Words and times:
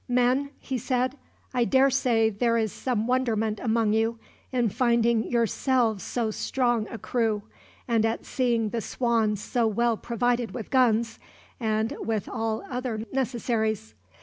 "Men," 0.09 0.49
he 0.57 0.79
said, 0.79 1.15
"I 1.53 1.63
dare 1.63 1.91
say 1.91 2.31
there 2.31 2.57
is 2.57 2.71
some 2.73 3.05
wonderment 3.05 3.59
among 3.61 3.93
you, 3.93 4.17
in 4.51 4.69
finding 4.69 5.29
yourselves 5.29 6.01
so 6.03 6.31
strong 6.31 6.87
a 6.89 6.97
crew, 6.97 7.43
and 7.87 8.03
at 8.03 8.25
seeing 8.25 8.69
the 8.69 8.81
Swan 8.81 9.35
so 9.35 9.67
well 9.67 9.97
provided 9.97 10.55
with 10.55 10.71
guns, 10.71 11.19
and 11.59 11.95
with 12.01 12.27
all 12.27 12.63
other 12.67 13.01
necessaries. 13.13 13.93